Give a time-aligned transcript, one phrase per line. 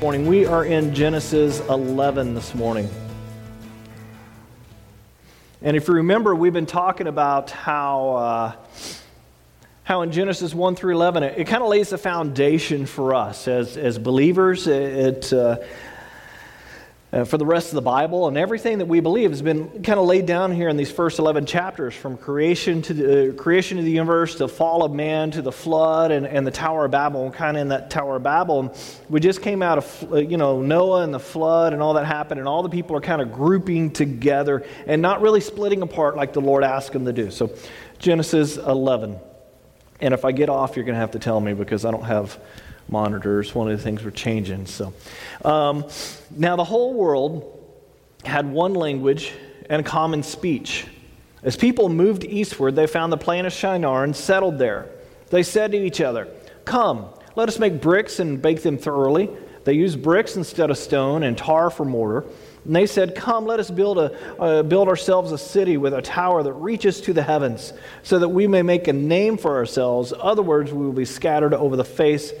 [0.00, 0.26] morning.
[0.26, 2.88] We are in Genesis 11 this morning.
[5.60, 8.52] And if you remember, we've been talking about how, uh,
[9.84, 13.46] how in Genesis 1 through 11, it, it kind of lays the foundation for us
[13.46, 14.66] as, as believers.
[14.66, 15.58] It, it uh,
[17.12, 19.98] uh, for the rest of the Bible, and everything that we believe has been kind
[19.98, 23.78] of laid down here in these first 11 chapters from creation to the uh, creation
[23.78, 26.92] of the universe, to fall of man, to the flood, and, and the Tower of
[26.92, 27.24] Babel.
[27.24, 28.76] And kind of in that Tower of Babel,
[29.08, 32.06] we just came out of, uh, you know, Noah and the flood, and all that
[32.06, 36.16] happened, and all the people are kind of grouping together and not really splitting apart
[36.16, 37.30] like the Lord asked them to do.
[37.32, 37.50] So,
[37.98, 39.18] Genesis 11.
[40.00, 42.04] And if I get off, you're going to have to tell me because I don't
[42.04, 42.38] have
[42.90, 43.54] monitors.
[43.54, 44.66] One of the things we're changing.
[44.66, 44.92] So,
[45.44, 45.84] um,
[46.30, 47.56] now the whole world
[48.24, 49.32] had one language
[49.68, 50.86] and a common speech.
[51.42, 54.90] As people moved eastward, they found the plain of Shinar and settled there.
[55.30, 56.28] They said to each other,
[56.64, 59.30] Come, let us make bricks and bake them thoroughly.
[59.64, 62.26] They used bricks instead of stone and tar for mortar.
[62.64, 66.02] And they said, Come, let us build, a, uh, build ourselves a city with a
[66.02, 70.12] tower that reaches to the heavens, so that we may make a name for ourselves.
[70.18, 72.32] Other words, we will be scattered over the face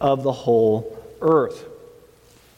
[0.00, 1.66] of the whole earth.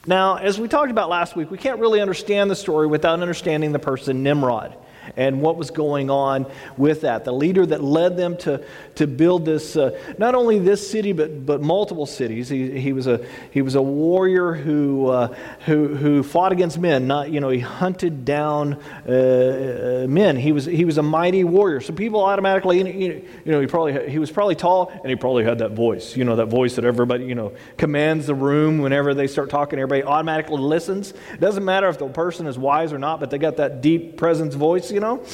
[0.06, 3.72] Now, as we talked about last week, we can't really understand the story without understanding
[3.72, 4.74] the person Nimrod
[5.16, 7.24] and what was going on with that.
[7.24, 8.64] The leader that led them to,
[8.96, 12.48] to build this, uh, not only this city, but, but multiple cities.
[12.48, 15.34] He, he, was a, he was a warrior who, uh,
[15.66, 17.06] who, who fought against men.
[17.06, 18.74] Not, you know, he hunted down
[19.06, 20.36] uh, uh men.
[20.36, 21.80] He was, he was a mighty warrior.
[21.80, 25.58] So people automatically, you know, he, probably, he was probably tall and he probably had
[25.58, 29.26] that voice, you know, that voice that everybody, you know, commands the room whenever they
[29.26, 29.78] start talking.
[29.78, 31.12] Everybody automatically listens.
[31.32, 34.16] It doesn't matter if the person is wise or not, but they got that deep
[34.16, 35.24] presence voice, you know?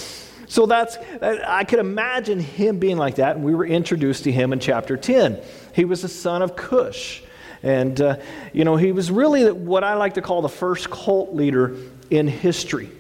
[0.48, 3.37] So that's, I could imagine him being like that.
[3.37, 5.39] And we were introduced to him in chapter 10.
[5.75, 7.23] He was the son of Cush.
[7.62, 8.17] And, uh,
[8.53, 11.77] you know, he was really what I like to call the first cult leader
[12.09, 12.91] in history.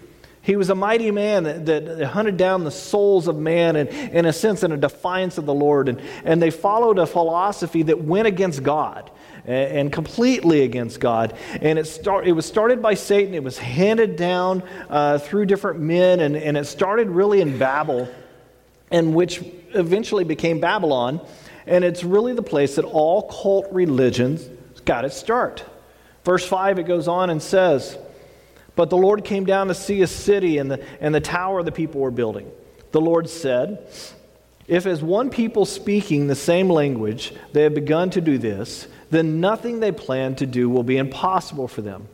[0.42, 4.24] He was a mighty man that, that, hunted down the souls of man and, in
[4.24, 5.88] a sense, in a defiance of the Lord.
[5.88, 9.10] And, and they followed a philosophy that went against God
[9.48, 11.34] and completely against God.
[11.62, 15.80] And it, start, it was started by Satan, it was handed down uh, through different
[15.80, 18.08] men, and, and it started really in Babel,
[18.90, 19.42] and which
[19.74, 21.20] eventually became Babylon.
[21.66, 24.48] And it's really the place that all cult religions
[24.84, 25.64] got its start.
[26.24, 27.96] Verse 5, it goes on and says,
[28.76, 31.72] But the Lord came down to see a city and the, and the tower the
[31.72, 32.50] people were building.
[32.92, 33.86] The Lord said,
[34.66, 39.40] If as one people speaking the same language they have begun to do this, then
[39.40, 42.08] nothing they plan to do will be impossible for them.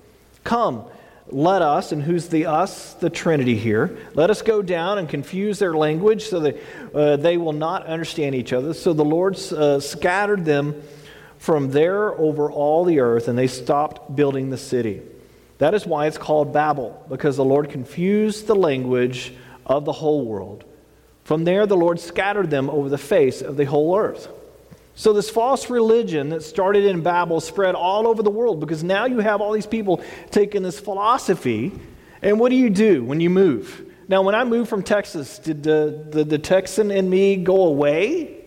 [0.45, 0.85] Come,
[1.29, 2.95] let us, and who's the us?
[2.95, 3.97] The Trinity here.
[4.15, 6.59] Let us go down and confuse their language so that
[6.95, 8.75] uh, they will not understand each other.
[8.75, 10.83] So the Lord uh, scattered them
[11.39, 15.03] from there over all the earth, and they stopped building the city.
[15.59, 19.33] That is why it's called Babel, because the Lord confused the language
[19.65, 20.65] of the whole world.
[21.25, 24.29] From there, the Lord scattered them over the face of the whole earth.
[24.97, 29.07] So, this false religion that started in Babel spread all over the world because now
[29.07, 31.73] you have all these people taking this philosophy.
[32.23, 33.91] And what do you do when you move?
[34.07, 38.45] Now, when I moved from Texas, did the, the, the Texan in me go away?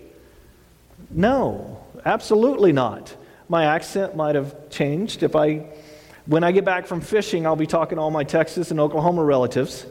[1.09, 3.13] No, absolutely not.
[3.49, 5.23] My accent might have changed.
[5.23, 5.65] If I,
[6.25, 9.23] when I get back from fishing, I'll be talking to all my Texas and Oklahoma
[9.23, 9.85] relatives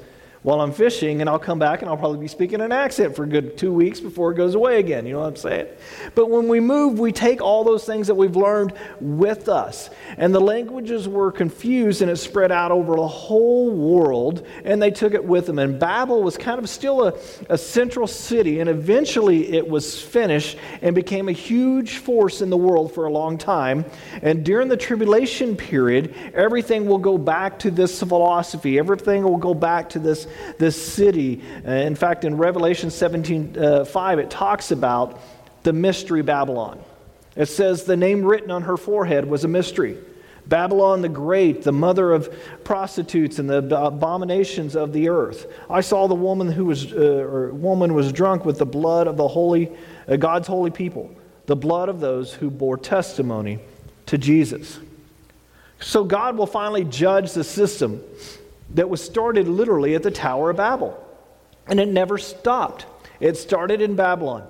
[0.47, 3.25] while I'm fishing, and I'll come back and I'll probably be speaking an accent for
[3.25, 5.05] a good two weeks before it goes away again.
[5.05, 5.67] You know what I'm saying?
[6.15, 9.91] But when we move, we take all those things that we've learned with us.
[10.17, 14.93] And the languages were confused and it spread out over the whole world, and they
[14.93, 15.59] took it with them.
[15.59, 17.19] And Babel was kind of still a,
[17.51, 22.57] a central city, and eventually it was finished and became a huge force in the
[22.57, 23.85] world for a long time.
[24.23, 29.53] And during the tribulation period, everything will go back to this philosophy, everything will go
[29.53, 30.29] back to this
[30.59, 31.43] this city.
[31.67, 35.21] Uh, in fact, in Revelation 17 uh, 5, it talks about
[35.63, 36.81] the mystery Babylon.
[37.35, 39.99] It says the name written on her forehead was a mystery.
[40.47, 42.33] Babylon the Great, the mother of
[42.65, 45.53] prostitutes and the abominations of the earth.
[45.69, 49.17] I saw the woman who was, uh, or woman was drunk with the blood of
[49.17, 49.73] the holy,
[50.09, 51.11] uh, God's holy people,
[51.47, 53.59] the blood of those who bore testimony
[54.07, 54.79] to Jesus.
[55.81, 58.03] So God will finally judge the system
[58.71, 61.03] that was started literally at the Tower of Babel.
[61.67, 62.87] And it never stopped.
[63.21, 64.47] It started in Babylon.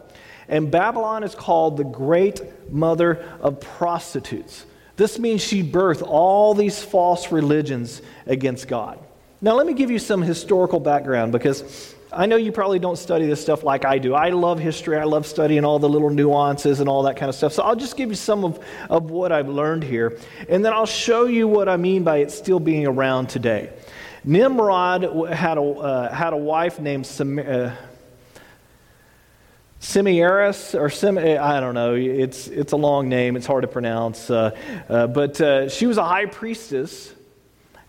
[0.49, 2.41] And Babylon is called the great
[2.71, 4.65] mother of prostitutes.
[4.97, 8.99] This means she birthed all these false religions against God.
[9.41, 13.27] Now, let me give you some historical background because I know you probably don't study
[13.27, 14.15] this stuff like I do.
[14.15, 14.97] I love history.
[14.97, 17.53] I love studying all the little nuances and all that kind of stuff.
[17.53, 20.19] So I'll just give you some of, of what I've learned here.
[20.49, 23.71] And then I'll show you what I mean by it still being around today.
[24.27, 27.71] Nimrod had a, uh, had a wife named Sam, uh,
[30.75, 31.95] or Sem, I don't know.
[31.95, 33.37] It's, it's a long name.
[33.37, 34.29] It's hard to pronounce.
[34.29, 34.51] Uh,
[34.89, 37.15] uh but uh, she was a high priestess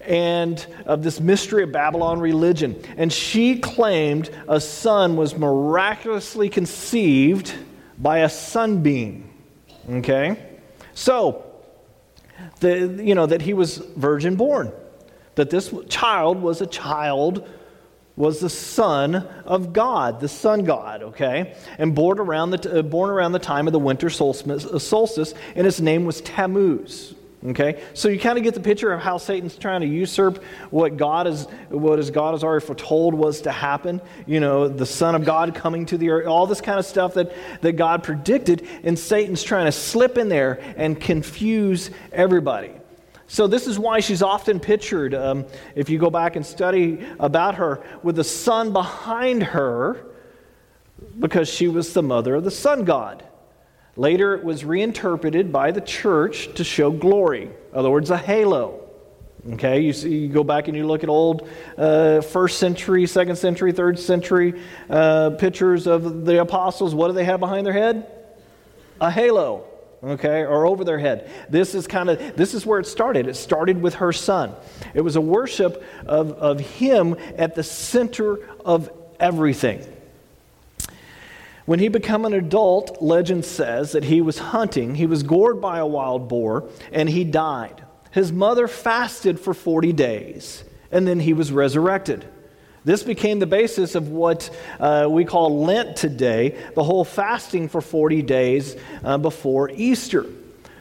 [0.01, 2.81] and of this mystery of Babylon religion.
[2.97, 7.53] And she claimed a son was miraculously conceived
[7.97, 9.29] by a sunbeam.
[9.89, 10.37] Okay?
[10.93, 11.45] So,
[12.59, 14.71] the, you know, that he was virgin born,
[15.37, 17.47] that this child was a child
[18.17, 21.55] was the son of God, the sun god, okay?
[21.77, 25.79] And born around the, uh, born around the time of the winter solstice, and his
[25.79, 27.13] name was Tammuz.
[27.45, 30.97] Okay, so you kind of get the picture of how Satan's trying to usurp what
[30.97, 34.01] God is, what is God has already foretold was to happen.
[34.25, 37.13] You know, the Son of God coming to the earth, all this kind of stuff
[37.13, 37.31] that,
[37.61, 42.71] that God predicted, and Satan's trying to slip in there and confuse everybody.
[43.29, 45.45] So, this is why she's often pictured, um,
[45.75, 50.05] if you go back and study about her, with the sun behind her,
[51.19, 53.25] because she was the mother of the sun god.
[53.97, 57.43] Later, it was reinterpreted by the church to show glory.
[57.43, 58.87] In other words, a halo.
[59.53, 63.35] Okay, you, see, you go back and you look at old uh, first century, second
[63.35, 66.95] century, third century uh, pictures of the apostles.
[66.95, 68.09] What do they have behind their head?
[69.01, 69.65] A halo
[70.03, 71.29] okay, or over their head.
[71.49, 73.27] This is kind of this is where it started.
[73.27, 74.53] It started with her son.
[74.93, 78.89] It was a worship of, of him at the center of
[79.19, 79.85] everything.
[81.65, 85.79] When he became an adult, legend says that he was hunting, he was gored by
[85.79, 87.83] a wild boar, and he died.
[88.11, 92.25] His mother fasted for 40 days, and then he was resurrected.
[92.87, 94.49] This became the basis of what
[94.79, 100.25] uh, we call Lent today, the whole fasting for 40 days uh, before Easter.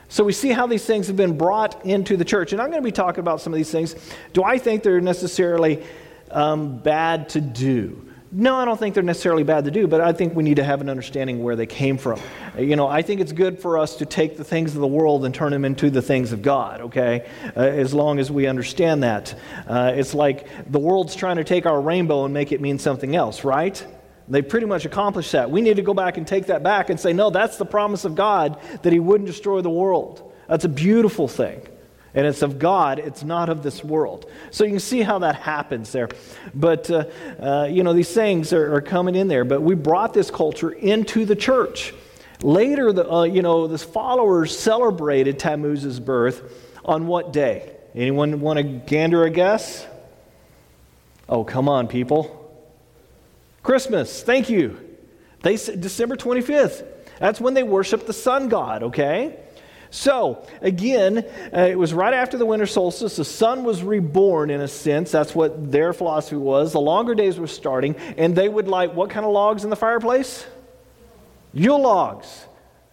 [0.08, 2.52] So we see how these things have been brought into the church.
[2.52, 3.96] And I'm going to be talking about some of these things.
[4.34, 5.82] Do I think they're necessarily
[6.30, 8.05] um, bad to do?
[8.32, 10.64] No, I don't think they're necessarily bad to do, but I think we need to
[10.64, 12.20] have an understanding where they came from.
[12.58, 15.24] You know, I think it's good for us to take the things of the world
[15.24, 17.28] and turn them into the things of God, okay?
[17.56, 19.38] Uh, as long as we understand that.
[19.68, 23.14] Uh, it's like the world's trying to take our rainbow and make it mean something
[23.14, 23.86] else, right?
[24.28, 25.48] They pretty much accomplished that.
[25.48, 28.04] We need to go back and take that back and say, no, that's the promise
[28.04, 30.32] of God that He wouldn't destroy the world.
[30.48, 31.62] That's a beautiful thing
[32.16, 34.28] and it's of God, it's not of this world.
[34.50, 36.08] So you can see how that happens there.
[36.54, 37.04] But, uh,
[37.38, 39.44] uh, you know, these things are, are, coming in there.
[39.44, 41.92] But we brought this culture into the church.
[42.40, 47.76] Later, the, uh, you know, the followers celebrated Tammuz's birth on what day?
[47.94, 49.86] Anyone want to gander a guess?
[51.28, 52.42] Oh, come on, people.
[53.62, 54.80] Christmas, thank you.
[55.42, 56.86] They December 25th.
[57.18, 59.38] That's when they worship the sun god, okay?
[59.96, 61.24] So, again,
[61.56, 63.16] uh, it was right after the winter solstice.
[63.16, 65.10] The sun was reborn, in a sense.
[65.10, 66.72] That's what their philosophy was.
[66.72, 69.76] The longer days were starting, and they would light what kind of logs in the
[69.76, 70.46] fireplace?
[71.54, 72.46] Yule logs.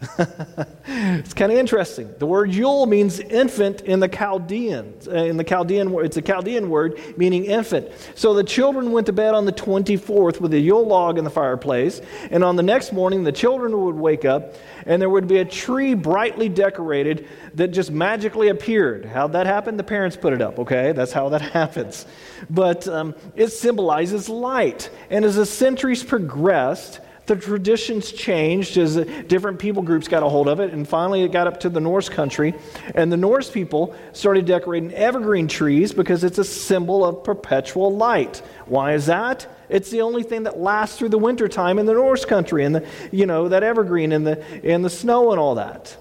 [0.87, 2.13] it's kind of interesting.
[2.19, 4.93] The word Yule means infant in the Chaldean.
[5.07, 7.89] Uh, in the Chaldean, it's a Chaldean word meaning infant.
[8.15, 11.29] So the children went to bed on the 24th with a Yule log in the
[11.29, 12.01] fireplace,
[12.31, 14.55] and on the next morning the children would wake up,
[14.85, 19.05] and there would be a tree brightly decorated that just magically appeared.
[19.05, 19.77] How'd that happen?
[19.77, 20.59] The parents put it up.
[20.59, 22.05] Okay, that's how that happens.
[22.49, 28.95] But um, it symbolizes light, and as the centuries progressed the traditions changed as
[29.27, 31.79] different people groups got a hold of it, and finally it got up to the
[31.79, 32.53] Norse country.
[32.95, 38.41] And the Norse people started decorating evergreen trees because it's a symbol of perpetual light.
[38.65, 39.47] Why is that?
[39.69, 42.87] It's the only thing that lasts through the wintertime in the Norse country, and the,
[43.11, 45.95] you know, that evergreen and the, and the snow and all that.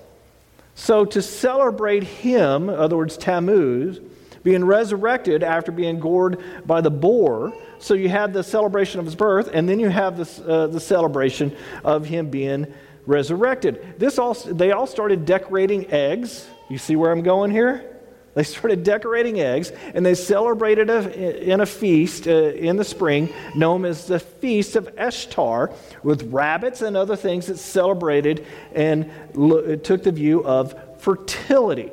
[0.75, 4.01] So to celebrate him, in other words, Tammuz,
[4.43, 7.53] being resurrected after being gored by the boar,
[7.83, 10.81] so you have the celebration of his birth, and then you have this, uh, the
[10.81, 12.73] celebration of him being
[13.07, 13.95] resurrected.
[13.99, 16.47] This all, they all started decorating eggs.
[16.71, 17.89] You see where I'm going here?
[18.35, 23.29] They started decorating eggs, and they celebrated a, in a feast uh, in the spring
[23.55, 25.73] known as the Feast of Ishtar
[26.03, 31.91] with rabbits and other things that celebrated and lo- took the view of fertility.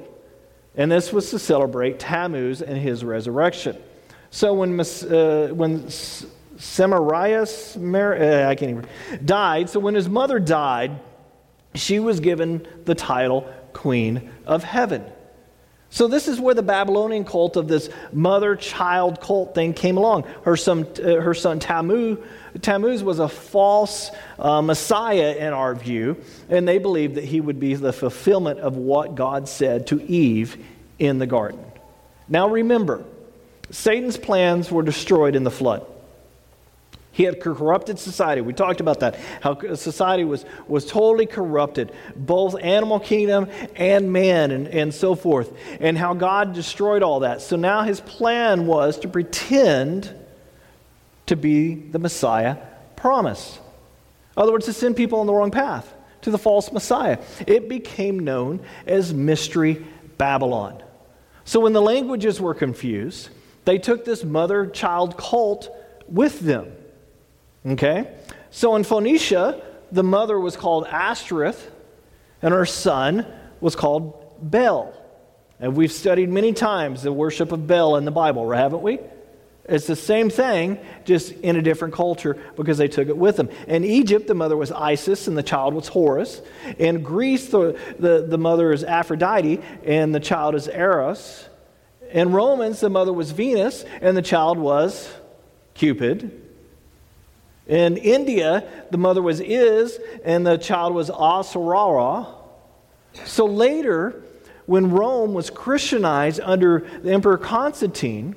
[0.78, 3.76] And this was to celebrate Tammuz and his resurrection.
[4.32, 8.86] So when, uh, when Semiramis, uh, I can't even,
[9.24, 11.00] died, so when his mother died,
[11.76, 15.04] she was given the title Queen of Heaven.
[15.92, 20.24] So, this is where the Babylonian cult of this mother child cult thing came along.
[20.44, 22.20] Her son, uh, her son Tammuz,
[22.62, 26.18] Tammuz was a false uh, Messiah in our view,
[26.48, 30.64] and they believed that he would be the fulfillment of what God said to Eve
[31.00, 31.64] in the garden.
[32.28, 33.04] Now, remember,
[33.72, 35.86] Satan's plans were destroyed in the flood.
[37.12, 38.40] He had corrupted society.
[38.42, 44.52] We talked about that, how society was, was totally corrupted, both animal kingdom and man,
[44.52, 47.42] and, and so forth, and how God destroyed all that.
[47.42, 50.14] So now his plan was to pretend
[51.26, 52.58] to be the Messiah
[52.96, 53.58] promised.
[54.38, 57.18] In other words, to send people on the wrong path, to the false Messiah.
[57.46, 59.86] It became known as Mystery
[60.18, 60.82] Babylon.
[61.44, 63.30] So when the languages were confused,
[63.70, 65.70] they took this mother child cult
[66.08, 66.72] with them.
[67.64, 68.12] Okay?
[68.50, 69.62] So in Phoenicia,
[69.92, 71.70] the mother was called Ashtoreth,
[72.42, 73.28] and her son
[73.62, 74.92] was called Bel.
[75.60, 78.98] And we've studied many times the worship of Bel in the Bible, haven't we?
[79.66, 83.50] It's the same thing, just in a different culture because they took it with them.
[83.68, 86.42] In Egypt, the mother was Isis and the child was Horus.
[86.80, 91.49] In Greece, the, the, the mother is Aphrodite and the child is Eros.
[92.12, 95.12] In Romans, the mother was Venus and the child was
[95.74, 96.46] Cupid.
[97.68, 102.28] In India, the mother was Is, and the child was Asarara.
[103.26, 104.24] So later,
[104.66, 108.36] when Rome was Christianized under the Emperor Constantine,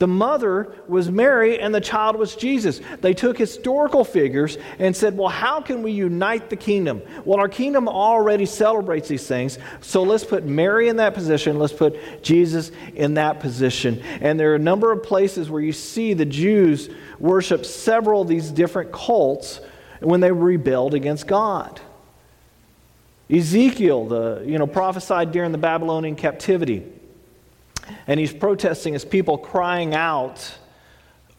[0.00, 2.80] the mother was Mary and the child was Jesus.
[3.02, 7.02] They took historical figures and said, Well, how can we unite the kingdom?
[7.26, 11.58] Well, our kingdom already celebrates these things, so let's put Mary in that position.
[11.58, 14.02] Let's put Jesus in that position.
[14.22, 16.88] And there are a number of places where you see the Jews
[17.18, 19.60] worship several of these different cults
[20.00, 21.78] when they rebelled against God.
[23.28, 26.90] Ezekiel, the, you know, prophesied during the Babylonian captivity
[28.06, 30.58] and he's protesting his people crying out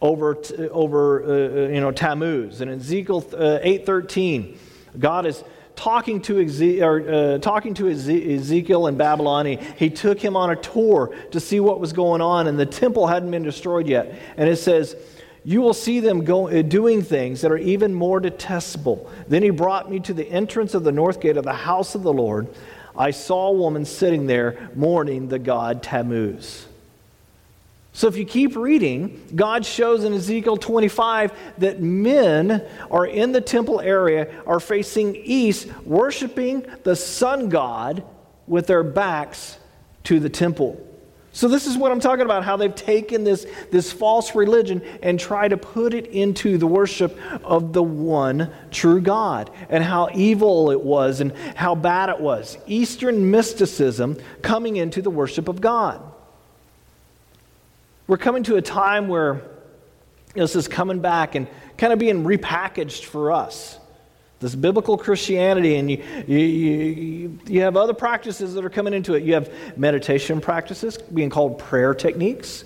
[0.01, 0.41] over,
[0.71, 2.61] over uh, uh, you know, Tammuz.
[2.61, 4.57] And in Ezekiel uh, 8.13,
[4.99, 5.43] God is
[5.75, 9.45] talking to, Eze- or, uh, talking to Ezekiel in Babylon.
[9.45, 12.65] He, he took him on a tour to see what was going on, and the
[12.65, 14.13] temple hadn't been destroyed yet.
[14.37, 14.95] And it says,
[15.43, 19.09] you will see them go, uh, doing things that are even more detestable.
[19.27, 22.03] Then he brought me to the entrance of the north gate of the house of
[22.03, 22.47] the Lord.
[22.95, 26.67] I saw a woman sitting there mourning the god Tammuz.
[27.93, 33.41] So if you keep reading, God shows in Ezekiel 25 that men are in the
[33.41, 38.03] temple area, are facing east, worshiping the sun god
[38.47, 39.57] with their backs
[40.05, 40.87] to the temple.
[41.33, 45.17] So, this is what I'm talking about how they've taken this, this false religion and
[45.17, 50.71] try to put it into the worship of the one true God, and how evil
[50.71, 52.57] it was and how bad it was.
[52.67, 56.01] Eastern mysticism coming into the worship of God.
[58.07, 59.41] We're coming to a time where
[60.33, 61.47] this is coming back and
[61.77, 63.79] kind of being repackaged for us
[64.41, 69.13] this biblical Christianity, and you, you, you, you have other practices that are coming into
[69.13, 69.23] it.
[69.23, 72.65] You have meditation practices being called prayer techniques.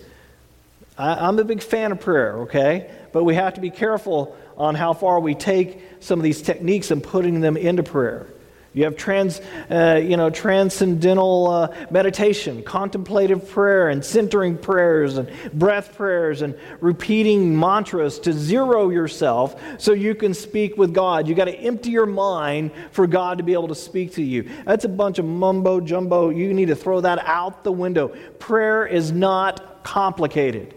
[0.97, 2.89] I, I'm a big fan of prayer, okay?
[3.11, 6.91] But we have to be careful on how far we take some of these techniques
[6.91, 8.27] and putting them into prayer.
[8.75, 9.39] You have trans,
[9.71, 16.59] uh, you know, transcendental uh, meditation, contemplative prayer, and centering prayers, and breath prayers, and
[16.81, 21.29] repeating mantras to zero yourself so you can speak with God.
[21.29, 24.49] You got to empty your mind for God to be able to speak to you.
[24.65, 26.29] That's a bunch of mumbo jumbo.
[26.29, 28.09] You need to throw that out the window.
[28.39, 30.75] Prayer is not complicated.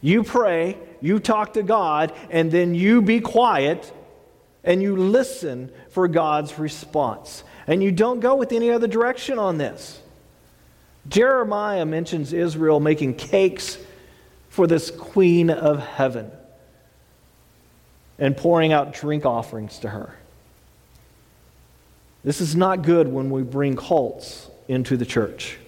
[0.00, 3.92] You pray, you talk to God, and then you be quiet
[4.64, 7.44] and you listen for God's response.
[7.68, 10.00] And you don't go with any other direction on this.
[11.08, 13.78] Jeremiah mentions Israel making cakes
[14.48, 16.32] for this queen of heaven
[18.18, 20.16] and pouring out drink offerings to her.
[22.24, 25.58] This is not good when we bring cults into the church.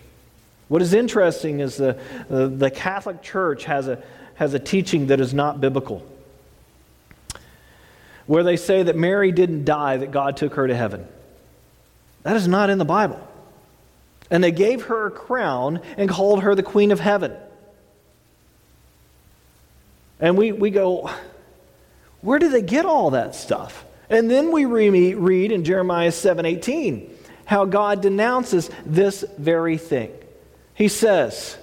[0.66, 4.02] What is interesting is the, the, the Catholic Church has a,
[4.34, 6.04] has a teaching that is not biblical
[8.26, 11.06] where they say that Mary didn't die, that God took her to heaven.
[12.22, 13.26] That is not in the Bible.
[14.30, 17.32] And they gave her a crown and called her the Queen of Heaven.
[20.18, 21.10] And we, we go,
[22.22, 23.84] where did they get all that stuff?
[24.10, 27.10] And then we re- read in Jeremiah 7:18
[27.44, 30.10] how God denounces this very thing.
[30.74, 31.56] He says,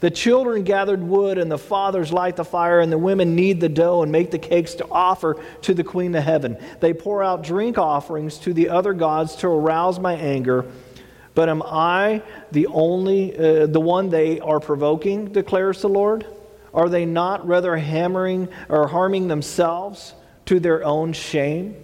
[0.00, 3.68] the children gathered wood, and the fathers light the fire, and the women knead the
[3.68, 6.56] dough and make the cakes to offer to the Queen of Heaven.
[6.80, 10.64] They pour out drink offerings to the other gods to arouse my anger,
[11.34, 16.26] But am I the only, uh, the one they are provoking, declares the Lord?
[16.72, 20.14] Are they not rather hammering or harming themselves
[20.46, 21.76] to their own shame?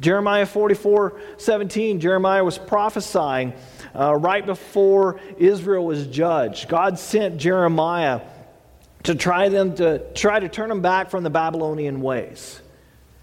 [0.00, 3.52] Jeremiah 44 17, Jeremiah was prophesying
[3.98, 6.68] uh, right before Israel was judged.
[6.68, 8.20] God sent Jeremiah
[9.04, 12.60] to try them to try to turn them back from the Babylonian ways.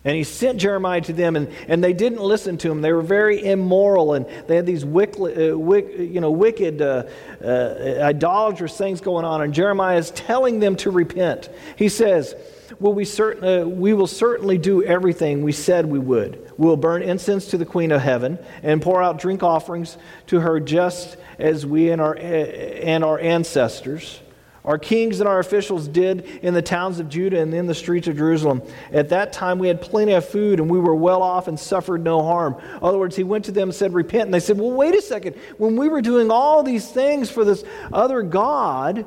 [0.03, 2.81] And he sent Jeremiah to them, and, and they didn't listen to him.
[2.81, 7.05] They were very immoral, and they had these wick, uh, wick, you know, wicked, uh,
[7.43, 9.41] uh, idolatrous things going on.
[9.41, 11.49] And Jeremiah is telling them to repent.
[11.75, 12.35] He says,
[12.79, 16.51] well, we, certain, uh, we will certainly do everything we said we would.
[16.57, 20.59] We'll burn incense to the Queen of Heaven and pour out drink offerings to her
[20.59, 24.19] just as we and our, uh, and our ancestors
[24.65, 28.07] our kings and our officials did in the towns of Judah and in the streets
[28.07, 28.63] of Jerusalem.
[28.91, 32.03] At that time, we had plenty of food and we were well off and suffered
[32.03, 32.55] no harm.
[32.55, 34.25] In other words, he went to them and said, Repent.
[34.25, 35.35] And they said, Well, wait a second.
[35.57, 39.05] When we were doing all these things for this other God,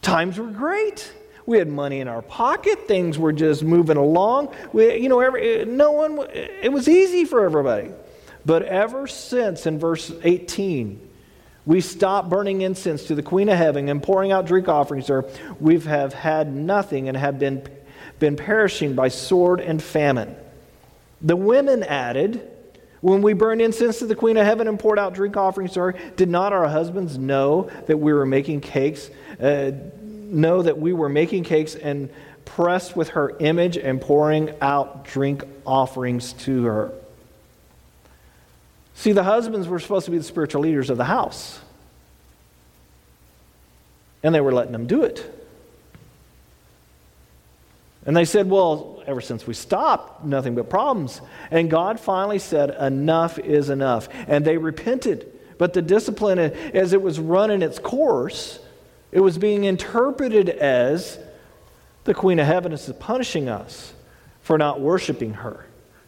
[0.00, 1.12] times were great.
[1.48, 2.86] We had money in our pocket.
[2.86, 4.54] Things were just moving along.
[4.74, 7.90] We, you know, every, no one, it was easy for everybody.
[8.44, 11.00] But ever since, in verse 18,
[11.64, 15.12] we stopped burning incense to the Queen of Heaven and pouring out drink offerings to
[15.14, 15.30] her.
[15.58, 17.66] We have had nothing and have been,
[18.18, 20.36] been perishing by sword and famine.
[21.22, 22.46] The women added,
[23.00, 25.80] When we burned incense to the Queen of Heaven and poured out drink offerings to
[25.80, 29.08] her, did not our husbands know that we were making cakes?
[29.40, 29.70] Uh,
[30.28, 32.10] know that we were making cakes and
[32.44, 36.92] pressed with her image and pouring out drink offerings to her?
[38.94, 41.60] See, the husbands were supposed to be the spiritual leaders of the house,
[44.22, 45.34] and they were letting them do it.
[48.08, 51.20] And they said, Well, ever since we stopped, nothing but problems.
[51.50, 54.08] And God finally said, Enough is enough.
[54.26, 55.30] And they repented.
[55.58, 58.60] But the discipline, as it was running its course,
[59.10, 61.18] it was being interpreted as
[62.04, 63.92] the Queen of Heaven is punishing us
[64.42, 65.66] for not worshiping her.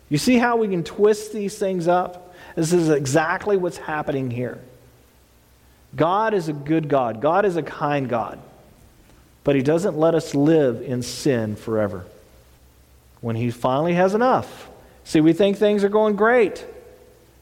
[0.09, 2.35] You see how we can twist these things up?
[2.57, 4.59] This is exactly what's happening here.
[5.95, 8.39] God is a good God, God is a kind God,
[9.45, 12.07] but He doesn't let us live in sin forever.
[13.21, 14.69] When He finally has enough.
[15.05, 16.65] See, we think things are going great.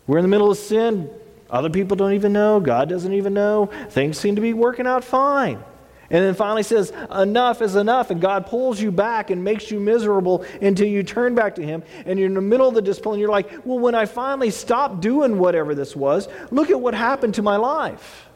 [0.06, 1.11] We're in the middle of sin.
[1.50, 2.61] Other people don't even know.
[2.61, 3.70] God doesn't even know.
[3.90, 5.62] Things seem to be working out fine.
[6.11, 8.11] And then finally says, Enough is enough.
[8.11, 11.82] And God pulls you back and makes you miserable until you turn back to Him.
[12.06, 13.20] And you're in the middle of the discipline.
[13.20, 17.34] You're like, Well, when I finally stopped doing whatever this was, look at what happened
[17.34, 18.26] to my life.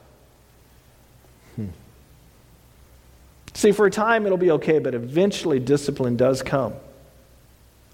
[1.57, 1.69] Hmm.
[3.55, 6.75] See, for a time it'll be okay, but eventually discipline does come.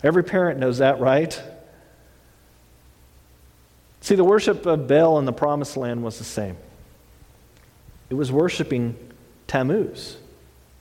[0.03, 1.41] Every parent knows that, right?
[4.01, 6.57] See, the worship of Baal in the promised land was the same.
[8.11, 8.97] It was worshiping
[9.47, 10.17] Tammuz.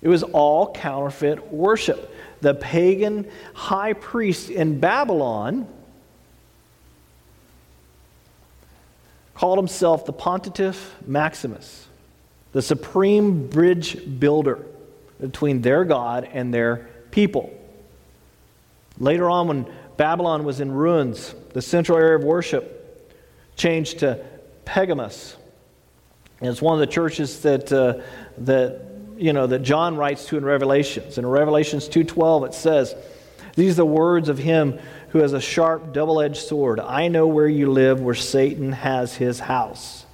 [0.02, 2.14] It was all counterfeit worship.
[2.42, 5.68] The pagan high priest in Babylon
[9.34, 11.88] called himself the Pontiff Maximus,
[12.54, 14.66] the supreme bridge builder
[15.20, 17.54] between their God and their people.
[19.00, 22.77] Later on, when Babylon was in ruins, the central area of worship
[23.58, 24.24] changed to
[24.64, 25.36] Pergamos.
[26.40, 28.02] And it's one of the churches that, uh,
[28.40, 28.82] that,
[29.18, 31.18] you know, that John writes to in Revelations.
[31.18, 32.96] In Revelations 2.12 it says,
[33.56, 36.80] These are the words of him who has a sharp double-edged sword.
[36.80, 40.06] I know where you live, where Satan has his house.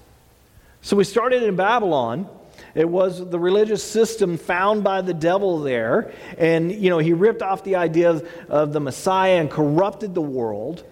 [0.81, 2.29] So we started in Babylon.
[2.75, 6.13] It was the religious system found by the devil there.
[6.37, 10.83] And, you know, he ripped off the idea of the Messiah and corrupted the world.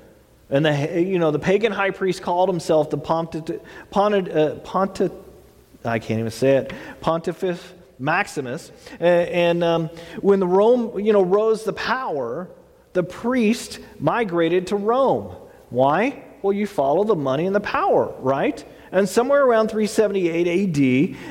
[0.52, 5.12] And the, you know, the pagan high priest called himself the Pontit, uh, Pontit,
[5.86, 7.60] I can't even say it, Pontifex
[7.98, 8.72] Maximus.
[9.00, 12.50] And um, when the Rome, you know, rose the power,
[12.94, 15.36] the priest migrated to Rome.
[15.70, 16.24] Why?
[16.42, 18.64] Well, you follow the money and the power, right?
[18.92, 20.48] And somewhere around 378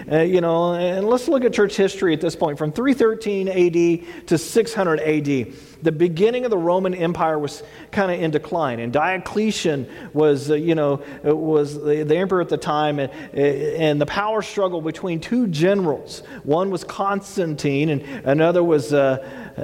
[0.09, 3.49] AD, uh, you know, and let's look at church history at this point, from 313
[3.49, 8.81] AD to 600 AD the beginning of the Roman Empire was kind of in decline.
[8.81, 14.01] And Diocletian was, uh, you know, was the, the, emperor at the time, and, and
[14.01, 16.23] the power struggle between two generals.
[16.45, 19.19] One was Constantine, and another was uh,
[19.59, 19.63] uh,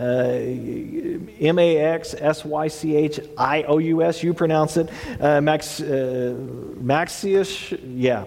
[1.41, 4.23] M A X S Y C H I O U S.
[4.23, 4.91] You pronounce it.
[5.21, 6.35] Uh, Max, uh,
[6.79, 8.25] Maxius, yeah.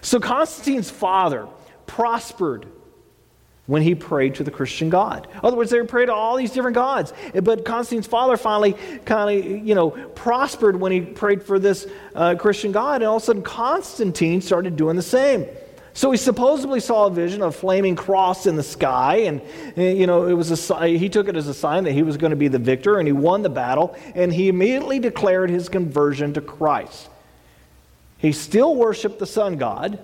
[0.00, 1.48] So Constantine's father
[1.86, 2.66] prospered
[3.66, 5.26] when he prayed to the Christian God.
[5.32, 7.12] In other words, they prayed to all these different gods.
[7.34, 12.36] But Constantine's father finally kind of, you know, prospered when he prayed for this uh,
[12.36, 13.02] Christian God.
[13.02, 15.46] And all of a sudden, Constantine started doing the same.
[15.96, 19.40] So he supposedly saw a vision of a flaming cross in the sky, and
[19.76, 22.32] you know it was a, he took it as a sign that he was going
[22.32, 26.34] to be the victor, and he won the battle, and he immediately declared his conversion
[26.34, 27.08] to Christ.
[28.18, 29.98] He still worshiped the sun god,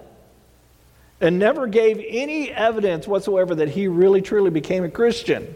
[1.22, 5.54] and never gave any evidence whatsoever that he really truly became a Christian.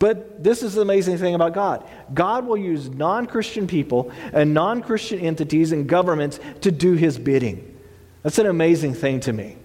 [0.00, 4.52] But this is the amazing thing about God God will use non Christian people and
[4.52, 7.78] non Christian entities and governments to do his bidding.
[8.22, 9.56] That's an amazing thing to me.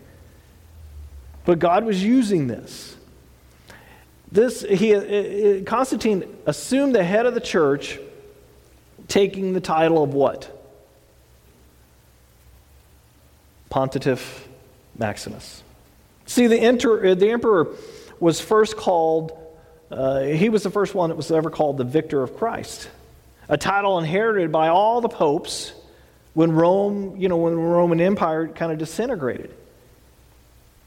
[1.46, 2.96] But God was using this.
[4.32, 7.98] This he uh, uh, Constantine assumed the head of the church
[9.08, 10.52] taking the title of what?
[13.70, 14.48] Pontiff
[14.98, 15.64] Maximus.
[16.26, 17.68] See, the, enter, uh, the emperor
[18.20, 19.32] was first called,
[19.92, 22.90] uh, he was the first one that was ever called the victor of Christ,
[23.48, 25.74] a title inherited by all the popes
[26.34, 29.54] when Rome, you know, when the Roman Empire kind of disintegrated.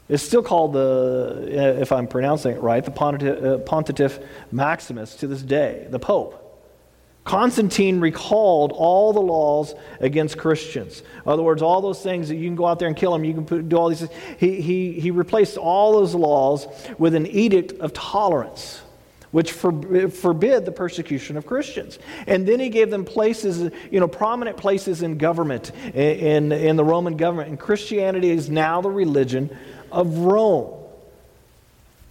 [0.09, 4.19] It's still called the, uh, if I'm pronouncing it right, the Pontiff, Pontiff
[4.51, 6.48] Maximus to this day, the Pope.
[7.29, 11.03] Constantine recalled all the laws against Christians.
[11.23, 13.23] In other words, all those things that you can go out there and kill them,
[13.23, 14.11] you can put, do all these things.
[14.39, 16.65] He, he, he replaced all those laws
[16.97, 18.81] with an edict of tolerance,
[19.29, 21.99] which forbid the persecution of Christians.
[22.25, 26.83] And then he gave them places, you know, prominent places in government, in, in the
[26.83, 27.49] Roman government.
[27.49, 29.55] And Christianity is now the religion
[29.91, 30.83] of Rome.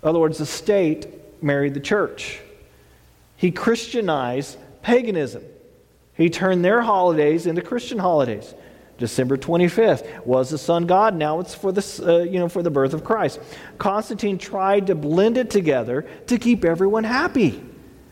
[0.05, 2.39] In other words, the state married the church.
[3.37, 5.45] He Christianized paganism.
[6.15, 8.55] He turned their holidays into Christian holidays.
[8.97, 11.15] December 25th was the sun god.
[11.15, 13.39] Now it's for the, uh, you know, for the birth of Christ.
[13.77, 17.63] Constantine tried to blend it together to keep everyone happy.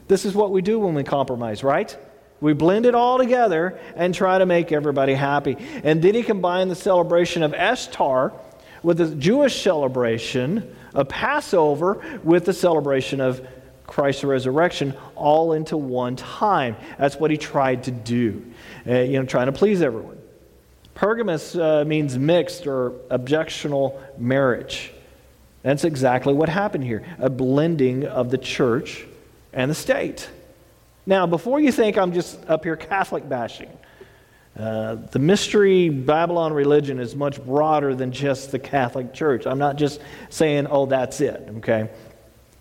[0.06, 1.96] This is what we do when we compromise, right?
[2.40, 5.56] We blend it all together and try to make everybody happy.
[5.82, 8.34] And then he combined the celebration of Ishtar
[8.82, 13.46] with the Jewish celebration of Passover with the celebration of
[13.86, 16.76] Christ's resurrection all into one time.
[16.98, 18.44] That's what he tried to do,
[18.86, 20.18] uh, you know, trying to please everyone.
[20.94, 24.92] Pergamus uh, means mixed or objectional marriage.
[25.62, 29.04] That's exactly what happened here a blending of the church
[29.52, 30.28] and the state.
[31.04, 33.70] Now, before you think I'm just up here Catholic bashing,
[34.58, 39.46] uh, the mystery Babylon religion is much broader than just the Catholic Church.
[39.46, 41.90] I'm not just saying, oh, that's it, okay?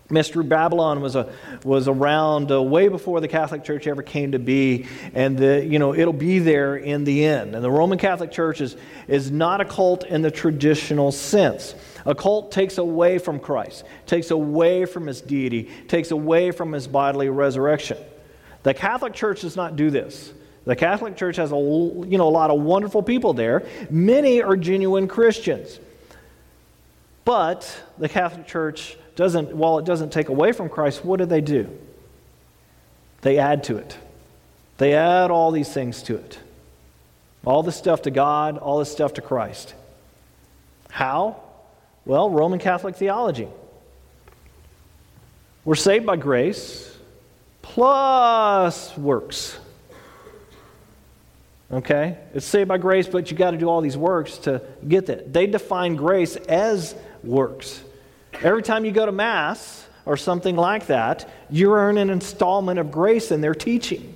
[0.08, 1.32] Mystery Babylon was, a,
[1.64, 5.80] was around uh, way before the Catholic Church ever came to be, and the, you
[5.80, 7.56] know, it'll be there in the end.
[7.56, 8.76] And the Roman Catholic Church is,
[9.08, 11.74] is not a cult in the traditional sense.
[12.04, 16.86] A cult takes away from Christ, takes away from his deity, takes away from his
[16.86, 17.98] bodily resurrection.
[18.62, 20.32] The Catholic Church does not do this.
[20.66, 23.64] The Catholic Church has a, you know, a lot of wonderful people there.
[23.90, 25.80] Many are genuine Christians.
[27.24, 31.40] But the Catholic Church doesn't, while it doesn't take away from Christ, what do they
[31.40, 31.68] do?
[33.22, 33.96] They add to it.
[34.78, 36.38] They add all these things to it.
[37.44, 39.74] All this stuff to God, all this stuff to Christ.
[40.90, 41.40] How?
[42.04, 43.48] Well, Roman Catholic theology.
[45.64, 46.96] We're saved by grace
[47.62, 49.58] plus works.
[51.72, 52.16] Okay?
[52.32, 55.32] It's saved by grace, but you got to do all these works to get that.
[55.32, 57.82] They define grace as works.
[58.42, 62.90] Every time you go to Mass or something like that, you earn an installment of
[62.90, 64.12] grace in their teaching.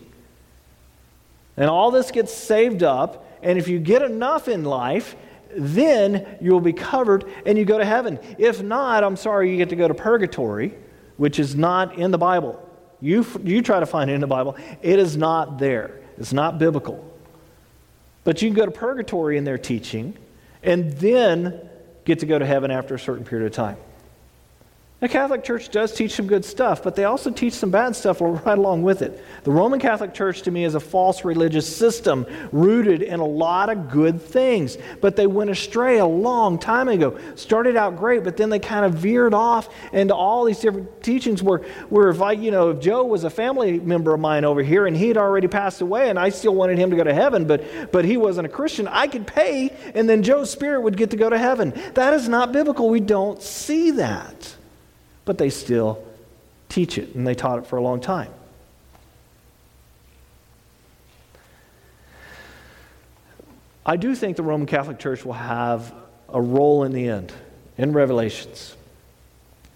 [1.56, 5.16] And all this gets saved up, and if you get enough in life,
[5.56, 8.18] then you will be covered and you go to heaven.
[8.38, 10.74] If not, I'm sorry, you get to go to purgatory,
[11.16, 12.66] which is not in the Bible.
[13.00, 16.00] You, you try to find it in the Bible, it is not there.
[16.18, 17.04] It's not biblical.
[18.24, 20.16] But you can go to purgatory in their teaching
[20.62, 21.68] and then
[22.04, 23.76] get to go to heaven after a certain period of time.
[25.00, 28.20] The Catholic Church does teach some good stuff, but they also teach some bad stuff
[28.20, 29.24] right along with it.
[29.44, 33.70] The Roman Catholic Church, to me, is a false religious system rooted in a lot
[33.70, 37.18] of good things, but they went astray a long time ago.
[37.34, 41.42] Started out great, but then they kind of veered off into all these different teachings
[41.42, 44.62] where, where if I, you know, if Joe was a family member of mine over
[44.62, 47.14] here and he had already passed away and I still wanted him to go to
[47.14, 50.98] heaven, but, but he wasn't a Christian, I could pay and then Joe's spirit would
[50.98, 51.72] get to go to heaven.
[51.94, 52.90] That is not biblical.
[52.90, 54.56] We don't see that
[55.30, 56.04] but they still
[56.68, 58.32] teach it, and they taught it for a long time.
[63.86, 65.94] I do think the Roman Catholic Church will have
[66.28, 67.32] a role in the end,
[67.78, 68.74] in Revelations.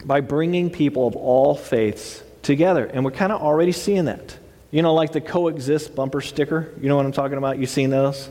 [0.04, 2.84] by bringing people of all faiths together.
[2.86, 4.36] And we're kind of already seeing that.
[4.72, 6.74] You know, like the coexist bumper sticker.
[6.80, 7.58] You know what I'm talking about?
[7.58, 8.28] You've seen those?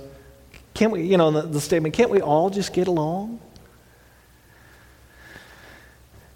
[0.74, 3.40] Can't we, you know, the, the statement, can't we all just get along?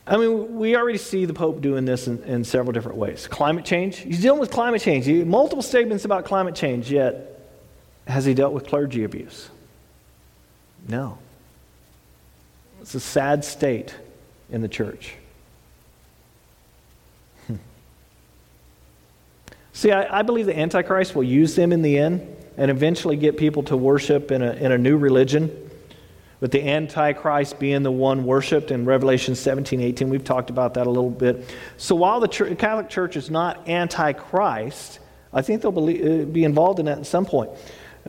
[0.08, 3.28] I mean, we already see the Pope doing this in, in, several different ways.
[3.28, 5.06] Climate change, he's dealing with climate change.
[5.06, 7.41] He, multiple statements about climate change, yet
[8.08, 9.50] has he dealt with clergy abuse?
[10.88, 11.17] No.
[12.82, 13.93] It's a sad state
[14.50, 15.15] in the church.
[19.74, 23.36] See, I, I, believe the Antichrist will use them in the end and eventually get
[23.36, 25.66] people to worship in a, in a new religion
[26.39, 30.10] with the Antichrist being the one worshiped in Revelation 17, 18.
[30.10, 31.50] We've talked about that a little bit.
[31.78, 35.00] So while the church, Catholic Church is not Antichrist,
[35.34, 37.52] I think they'll believe, uh, be involved in that at some point.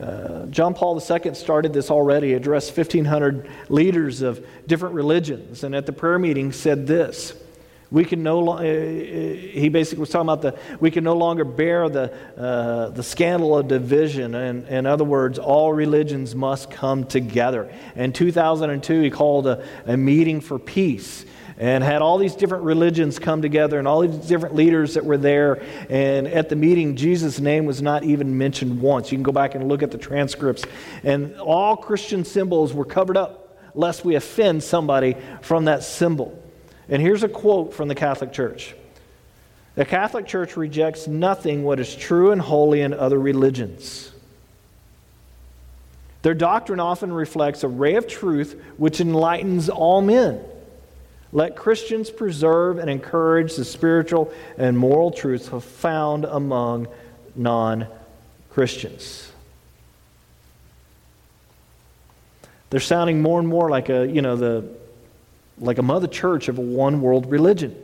[0.01, 5.87] Uh, John Paul II started this already, addressed 1,500 leaders of different religions, and at
[5.87, 7.35] the prayer meeting said this
[7.91, 11.15] we can no lo- uh, uh, he basically was talking about the we can no
[11.15, 14.35] longer bear the, uh, the scandal of division.
[14.35, 17.73] And in other words all religions must come together.
[17.97, 21.25] In 2002 he called a, a meeting for peace
[21.57, 25.19] and had all these different religions come together and all these different leaders that were
[25.19, 25.63] there.
[25.89, 29.11] And at the meeting jesus name was not even mentioned once.
[29.11, 30.65] You can go back and look at the transcripts.
[31.05, 36.43] And all christian symbols were covered up lest we offend somebody from that symbol
[36.89, 38.75] and here's a quote from the Catholic Church
[39.75, 44.13] The Catholic Church rejects nothing what is true and holy in other religions.
[46.23, 50.41] Their doctrine often reflects a ray of truth which enlightens all men.
[51.33, 56.89] Let Christians preserve and encourage the spiritual and moral truths found among
[57.37, 57.87] non
[58.51, 59.31] Christians.
[62.71, 64.69] They're sounding more and more like a, you know, the
[65.61, 67.75] like a mother church of a one world religion.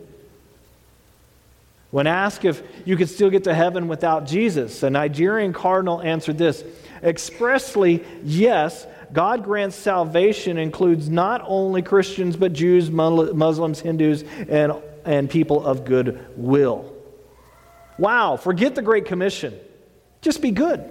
[1.90, 6.38] When asked if you could still get to heaven without Jesus, a Nigerian cardinal answered
[6.38, 6.64] this
[7.02, 14.72] expressly, yes, God grants salvation includes not only Christians, but Jews, Muslims, Hindus, and,
[15.04, 16.92] and people of good will.
[17.96, 19.56] Wow, forget the Great Commission.
[20.20, 20.82] Just be good.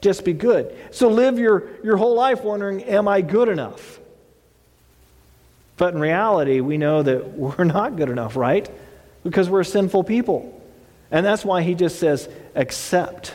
[0.00, 0.76] Just be good.
[0.92, 3.98] So live your, your whole life wondering, am I good enough?
[5.76, 8.68] But in reality, we know that we're not good enough, right?
[9.22, 10.62] Because we're sinful people.
[11.10, 13.34] And that's why he just says, accept,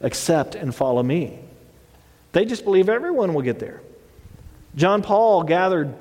[0.00, 1.40] accept, and follow me.
[2.32, 3.80] They just believe everyone will get there.
[4.76, 5.94] John Paul gathered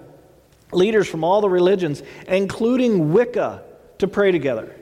[0.72, 3.64] leaders from all the religions, including Wicca,
[3.98, 4.76] to pray together.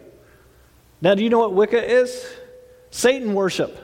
[1.01, 2.25] Now, do you know what Wicca is?
[2.91, 3.83] Satan worship.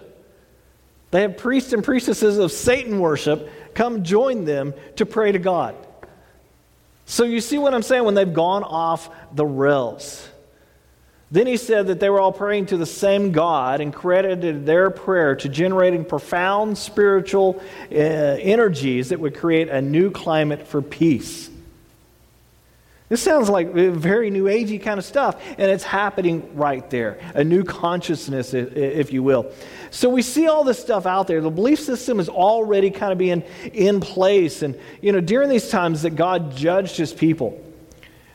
[1.12, 5.76] They have priests and priestesses of Satan worship come join them to pray to God.
[7.06, 10.28] So you see what I'm saying when they've gone off the rails.
[11.32, 14.92] Then he said that they were all praying to the same God and credited their
[14.92, 17.60] prayer to generating profound spiritual
[17.92, 21.50] uh, energies that would create a new climate for peace.
[23.10, 27.20] This sounds like very new agey kind of stuff, and it's happening right there.
[27.36, 29.52] A new consciousness, if you will.
[29.92, 31.42] So we see all this stuff out there.
[31.42, 34.63] The belief system is already kind of being in place.
[34.63, 37.62] And, you know, during these times that God judged his people,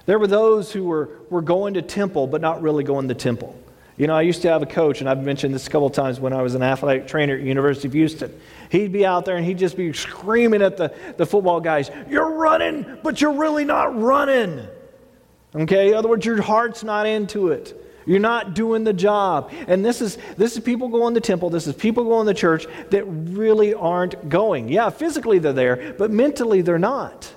[0.06, 3.58] there were those who were, were going to temple, but not really going to temple.
[3.98, 6.20] You know, I used to have a coach, and I've mentioned this a couple times
[6.20, 8.40] when I was an athletic trainer at University of Houston.
[8.70, 12.30] He'd be out there and he'd just be screaming at the, the football guys, You're
[12.30, 14.66] running, but you're really not running.
[15.54, 15.88] Okay?
[15.88, 17.74] In other words, your heart's not into it.
[18.06, 19.52] You're not doing the job.
[19.66, 22.32] And this is this is people going to the temple, this is people going to
[22.32, 24.70] the church that really aren't going.
[24.70, 27.30] Yeah, physically they're there, but mentally they're not.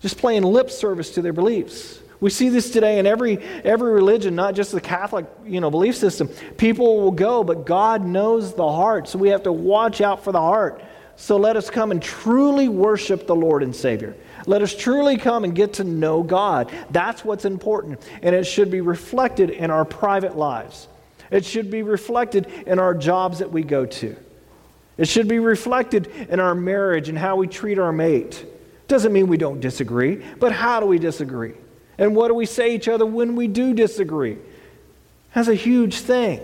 [0.00, 2.00] Just playing lip service to their beliefs.
[2.20, 5.96] We see this today in every, every religion, not just the Catholic you know, belief
[5.96, 6.28] system.
[6.56, 10.32] People will go, but God knows the heart, so we have to watch out for
[10.32, 10.82] the heart.
[11.16, 14.16] So let us come and truly worship the Lord and Savior.
[14.46, 16.70] Let us truly come and get to know God.
[16.90, 20.88] That's what's important, and it should be reflected in our private lives.
[21.30, 24.16] It should be reflected in our jobs that we go to.
[24.96, 28.46] It should be reflected in our marriage and how we treat our mate.
[28.88, 31.54] Doesn't mean we don't disagree, but how do we disagree?
[31.98, 34.38] And what do we say to each other when we do disagree?
[35.34, 36.40] That's a huge thing.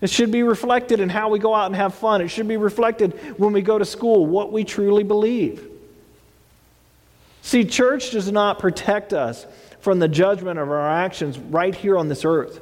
[0.00, 2.20] It should be reflected in how we go out and have fun.
[2.20, 5.66] It should be reflected when we go to school, what we truly believe.
[7.42, 9.46] See, church does not protect us
[9.80, 12.60] from the judgment of our actions right here on this earth.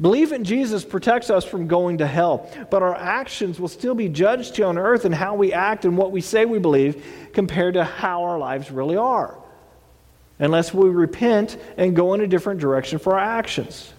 [0.00, 4.08] Belief in Jesus protects us from going to hell, but our actions will still be
[4.08, 7.74] judged here on earth and how we act and what we say we believe compared
[7.74, 9.38] to how our lives really are.
[10.40, 13.92] Unless we repent and go in a different direction for our actions.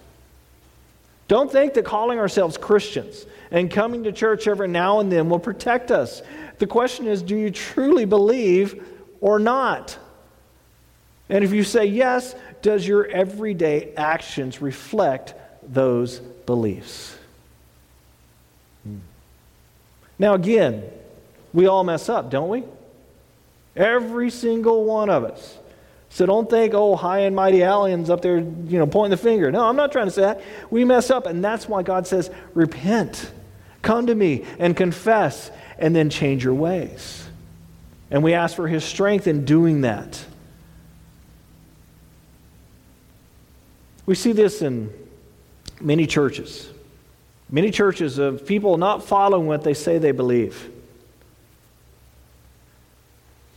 [1.27, 5.39] Don't think that calling ourselves Christians and coming to church every now and then will
[5.39, 6.21] protect us.
[6.57, 8.85] The question is do you truly believe
[9.21, 9.97] or not?
[11.29, 17.15] And if you say yes, does your everyday actions reflect those beliefs?
[18.83, 18.97] Hmm.
[20.19, 20.83] Now, again,
[21.53, 22.63] we all mess up, don't we?
[23.75, 25.57] Every single one of us.
[26.11, 29.49] So don't think, oh, high and mighty aliens up there, you know, pointing the finger.
[29.49, 30.41] No, I'm not trying to say that.
[30.69, 33.31] We mess up, and that's why God says, repent.
[33.81, 37.25] Come to me and confess, and then change your ways.
[38.11, 40.23] And we ask for his strength in doing that.
[44.05, 44.93] We see this in
[45.79, 46.69] many churches.
[47.49, 50.69] Many churches of people not following what they say they believe,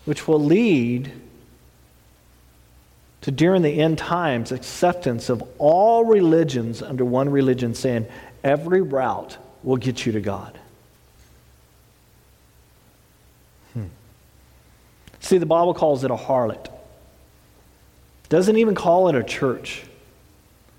[0.05, 1.11] which will lead
[3.24, 8.06] to during the end times acceptance of all religions under one religion, saying
[8.42, 10.58] every route will get you to God.
[13.72, 13.87] Hmm.
[15.20, 16.70] See, the Bible calls it a harlot.
[18.28, 19.84] Doesn't even call it a church.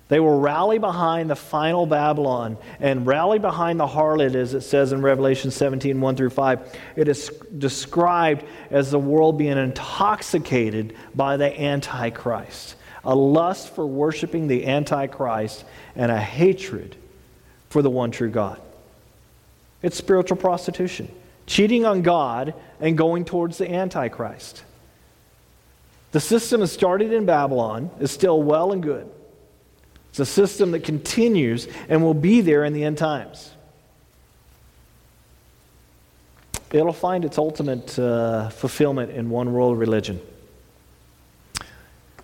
[0.08, 4.92] They will rally behind the final Babylon and rally behind the harlot, as it says
[4.92, 6.78] in Revelation 17 1 through 5.
[6.94, 14.46] It is described as the world being intoxicated by the Antichrist, a lust for worshiping
[14.46, 15.64] the Antichrist,
[15.96, 16.94] and a hatred
[17.68, 18.60] for the one true God.
[19.82, 21.10] It's spiritual prostitution,
[21.46, 24.62] cheating on God and going towards the Antichrist.
[26.12, 29.10] The system that started in Babylon is still well and good.
[30.16, 33.52] It's a system that continues and will be there in the end times.
[36.72, 40.18] It'll find its ultimate uh, fulfillment in one world religion.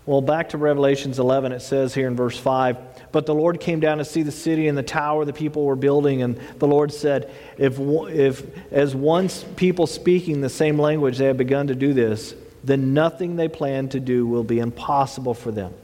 [0.07, 2.79] Well, back to Revelations 11, it says here in verse 5
[3.13, 5.77] But the Lord came down to see the city and the tower the people were
[5.77, 11.27] building, and the Lord said, If, if as once people speaking the same language they
[11.27, 15.51] have begun to do this, then nothing they plan to do will be impossible for
[15.51, 15.75] them.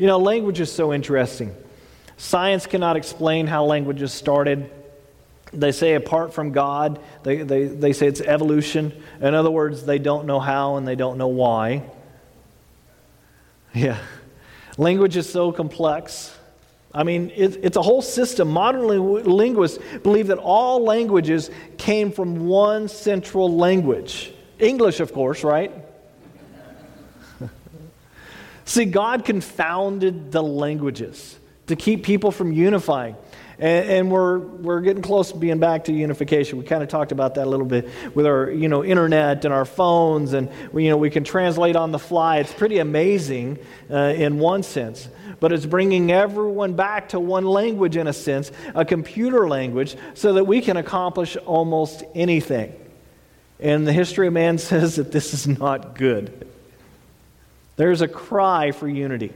[0.00, 1.54] You know, language is so interesting.
[2.16, 4.70] Science cannot explain how languages started.
[5.52, 8.94] They say apart from God, they, they, they say it's evolution.
[9.20, 11.82] In other words, they don't know how and they don't know why.
[13.74, 13.98] Yeah.
[14.78, 16.36] Language is so complex.
[16.92, 18.48] I mean, it, it's a whole system.
[18.48, 24.32] Modern linguists believe that all languages came from one central language.
[24.58, 25.70] English, of course, right?
[28.70, 33.16] See, God confounded the languages to keep people from unifying.
[33.58, 36.56] And, and, we're, we're getting close to being back to unification.
[36.56, 39.52] We kind of talked about that a little bit with our you know, internet and
[39.52, 42.38] our phones, and we, you know, we can translate on the fly.
[42.38, 43.58] It's pretty amazing
[43.90, 45.08] uh, in one sense.
[45.40, 50.34] But it's bringing everyone back to one language in a sense, a computer language, so
[50.34, 52.72] that we can accomplish almost anything.
[53.58, 56.46] And the history of man says that this is not good.
[57.80, 59.32] There's a cry for unity.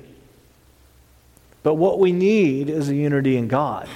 [1.62, 3.88] But what we need is a unity in God.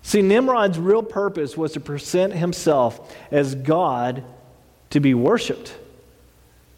[0.00, 4.24] See, Nimrod's real purpose was to present himself as God
[4.88, 5.76] to be worshiped.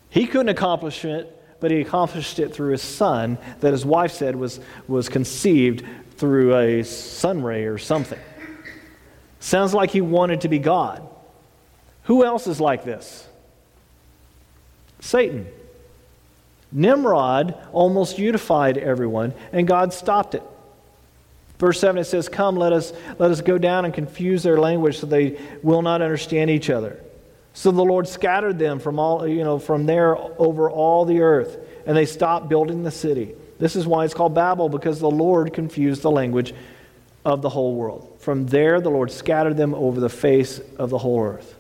[0.09, 4.35] He couldn't accomplish it, but he accomplished it through his son, that his wife said
[4.35, 8.18] was, was conceived through a sun ray or something.
[9.38, 11.09] Sounds like he wanted to be God.
[12.07, 13.29] Who else is like this?
[14.99, 15.46] Satan.
[16.72, 20.42] Nimrod almost unified everyone, and God stopped it.
[21.59, 24.98] Verse 7 it says, Come, let us, let us go down and confuse their language
[24.98, 26.98] so they will not understand each other.
[27.52, 31.59] So the Lord scattered them from all, you know, from there over all the earth,
[31.87, 33.35] and they stopped building the city.
[33.59, 36.54] This is why it's called Babel, because the Lord confused the language
[37.24, 38.16] of the whole world.
[38.20, 41.56] From there, the Lord scattered them over the face of the whole earth.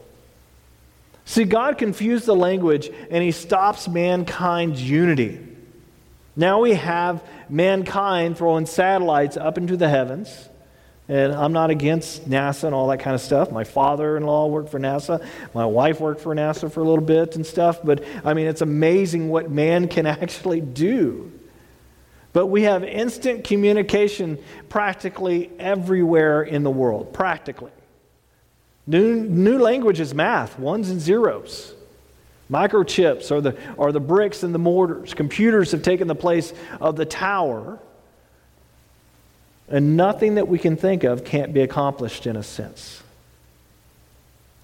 [1.30, 5.38] See, God confused the language and he stops mankind's unity.
[6.34, 10.48] Now we have mankind throwing satellites up into the heavens.
[11.06, 13.52] And I'm not against NASA and all that kind of stuff.
[13.52, 15.24] My father in law worked for NASA.
[15.54, 17.78] My wife worked for NASA for a little bit and stuff.
[17.84, 21.30] But I mean, it's amazing what man can actually do.
[22.32, 24.36] But we have instant communication
[24.68, 27.12] practically everywhere in the world.
[27.12, 27.70] Practically.
[28.90, 31.72] New, new language is math, ones and zeros.
[32.50, 35.14] Microchips are the, are the bricks and the mortars.
[35.14, 37.78] Computers have taken the place of the tower.
[39.68, 43.00] And nothing that we can think of can't be accomplished in a sense.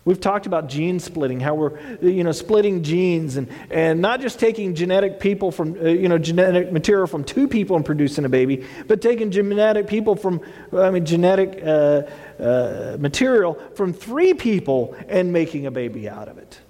[0.07, 4.39] We've talked about gene splitting, how we're you know splitting genes and, and not just
[4.39, 8.29] taking genetic people from uh, you know genetic material from two people and producing a
[8.29, 10.41] baby, but taking genetic people from
[10.72, 12.03] I mean genetic uh,
[12.39, 16.61] uh, material from three people and making a baby out of it.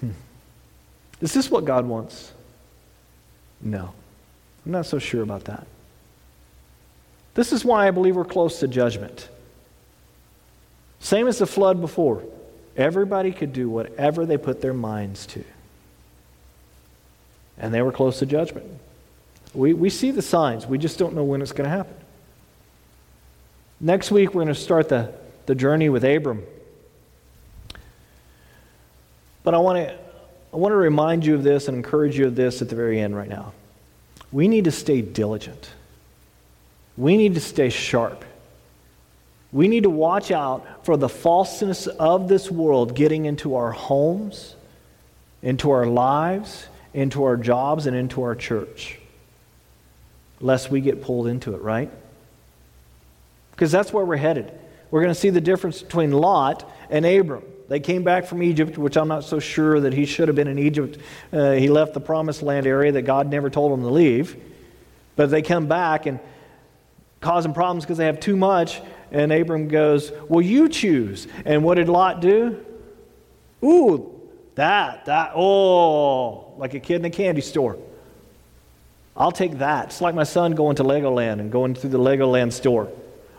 [0.00, 0.10] hmm.
[1.20, 2.32] Is this what God wants?
[3.60, 3.92] No.
[4.64, 5.66] I'm not so sure about that.
[7.34, 9.28] This is why I believe we're close to judgment.
[10.98, 12.22] Same as the flood before.
[12.76, 15.44] Everybody could do whatever they put their minds to.
[17.60, 18.66] And they were close to judgment.
[19.54, 21.94] We, we see the signs, we just don't know when it's going to happen.
[23.80, 25.12] Next week, we're going to start the,
[25.46, 26.42] the journey with Abram.
[29.42, 29.98] But I want to
[30.52, 33.00] I want to remind you of this and encourage you of this at the very
[33.00, 33.52] end right now
[34.32, 35.70] we need to stay diligent.
[36.96, 38.24] We need to stay sharp.
[39.52, 44.54] We need to watch out for the falseness of this world getting into our homes,
[45.42, 48.98] into our lives, into our jobs, and into our church,
[50.40, 51.90] lest we get pulled into it, right?
[53.52, 54.52] Because that's where we're headed.
[54.90, 57.44] We're going to see the difference between Lot and Abram.
[57.68, 60.48] They came back from Egypt, which I'm not so sure that he should have been
[60.48, 60.98] in Egypt.
[61.32, 64.36] Uh, he left the promised land area that God never told him to leave.
[65.14, 66.18] But they come back and
[67.20, 68.80] causing problems because they have too much.
[69.12, 71.28] And Abram goes, Well, you choose.
[71.44, 72.64] And what did Lot do?
[73.62, 74.19] Ooh,
[74.60, 77.78] that, that, oh, like a kid in a candy store.
[79.16, 79.86] I'll take that.
[79.86, 82.92] It's like my son going to Legoland and going through the Legoland store.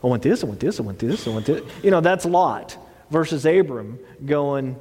[0.04, 1.62] I want this, I want this, I want this, I want this.
[1.84, 2.76] You know, that's Lot
[3.12, 4.76] versus Abram going,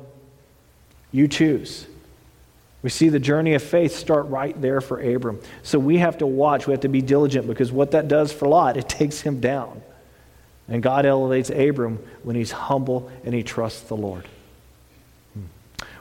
[1.12, 1.86] You choose.
[2.82, 5.40] We see the journey of faith start right there for Abram.
[5.62, 8.48] So we have to watch, we have to be diligent because what that does for
[8.48, 9.82] Lot, it takes him down.
[10.68, 14.24] And God elevates Abram when he's humble and he trusts the Lord.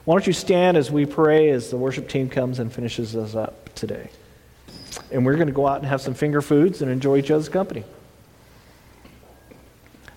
[0.10, 3.36] Why don't you stand as we pray as the worship team comes and finishes us
[3.36, 4.10] up today?
[5.12, 7.48] And we're going to go out and have some finger foods and enjoy each other's
[7.48, 7.84] company.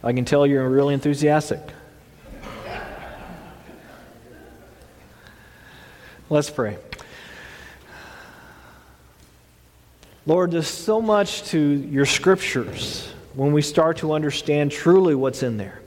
[0.02, 1.60] I can tell you're really enthusiastic.
[6.30, 6.78] Let's pray.
[10.24, 15.58] Lord, there's so much to your scriptures when we start to understand truly what's in
[15.58, 15.81] there.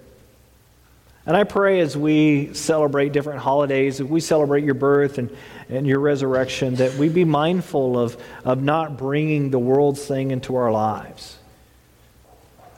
[1.26, 5.36] And I pray as we celebrate different holidays, as we celebrate your birth and,
[5.70, 10.56] and your resurrection, that we be mindful of, of not bringing the world's thing into
[10.56, 11.38] our lives.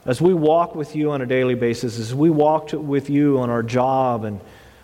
[0.05, 3.39] As we walk with you on a daily basis, as we walk to, with you
[3.39, 4.39] on our job and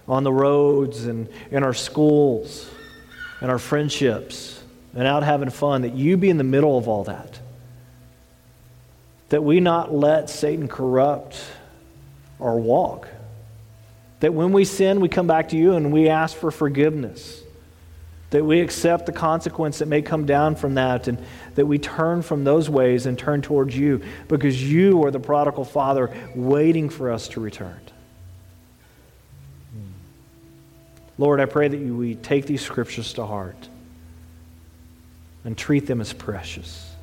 [0.08, 2.70] on the roads and in our schools,
[3.44, 4.64] and our friendships
[4.96, 7.40] and out having fun, that you be in the middle of all that.
[9.30, 11.44] That we not let Satan corrupt
[12.40, 13.10] our walk.
[14.24, 17.44] That when we sin, we come back to you and we ask for forgiveness.
[18.30, 21.22] That we accept the consequence that may come down from that and
[21.56, 25.66] that we turn from those ways and turn towards you because you are the prodigal
[25.66, 27.82] father waiting for us to return.
[31.18, 33.68] Lord, I pray that you, we take these scriptures to heart
[35.44, 36.96] and treat them as precious.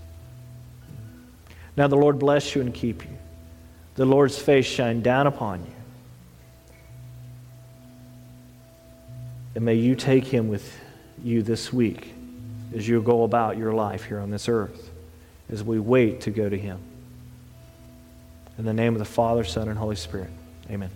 [1.77, 3.19] Now, the Lord bless you and keep you.
[3.97, 5.80] The Lord's face shine down upon you.
[9.55, 10.79] And may you take him with
[11.23, 12.15] you this week
[12.75, 14.91] as you go about your life here on this earth,
[15.51, 16.79] as we wait to go to him.
[18.59, 20.31] In the name of the Father, Son, and Holy Spirit,
[20.71, 20.91] amen.